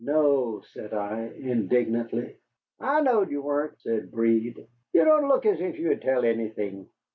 "No," 0.03 0.61
said 0.73 0.95
I, 0.95 1.25
indignantly. 1.37 2.35
"I 2.79 3.01
knowed 3.01 3.29
you 3.29 3.43
wahn't," 3.43 3.79
said 3.81 4.09
Breed. 4.11 4.65
"You 4.93 5.05
don' 5.05 5.27
look 5.27 5.45
as 5.45 5.61
if 5.61 5.77
you'd 5.77 6.01
tell 6.01 6.25
anything." 6.25 6.89